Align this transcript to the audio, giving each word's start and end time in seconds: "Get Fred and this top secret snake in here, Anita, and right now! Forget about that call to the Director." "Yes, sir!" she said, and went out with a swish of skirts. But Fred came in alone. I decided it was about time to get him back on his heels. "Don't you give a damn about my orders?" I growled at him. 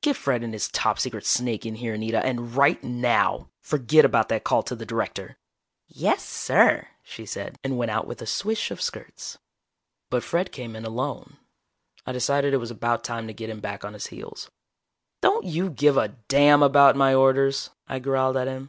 "Get 0.00 0.14
Fred 0.14 0.44
and 0.44 0.54
this 0.54 0.68
top 0.72 1.00
secret 1.00 1.26
snake 1.26 1.66
in 1.66 1.74
here, 1.74 1.94
Anita, 1.94 2.24
and 2.24 2.54
right 2.54 2.80
now! 2.84 3.50
Forget 3.58 4.04
about 4.04 4.28
that 4.28 4.44
call 4.44 4.62
to 4.62 4.76
the 4.76 4.86
Director." 4.86 5.38
"Yes, 5.88 6.24
sir!" 6.24 6.86
she 7.02 7.26
said, 7.26 7.58
and 7.64 7.76
went 7.76 7.90
out 7.90 8.06
with 8.06 8.22
a 8.22 8.24
swish 8.26 8.70
of 8.70 8.80
skirts. 8.80 9.38
But 10.08 10.22
Fred 10.22 10.52
came 10.52 10.76
in 10.76 10.84
alone. 10.84 11.36
I 12.06 12.12
decided 12.12 12.54
it 12.54 12.58
was 12.58 12.70
about 12.70 13.02
time 13.02 13.26
to 13.26 13.34
get 13.34 13.50
him 13.50 13.58
back 13.58 13.84
on 13.84 13.92
his 13.94 14.06
heels. 14.06 14.52
"Don't 15.20 15.46
you 15.46 15.68
give 15.68 15.96
a 15.96 16.14
damn 16.28 16.62
about 16.62 16.94
my 16.94 17.12
orders?" 17.12 17.70
I 17.88 17.98
growled 17.98 18.36
at 18.36 18.46
him. 18.46 18.68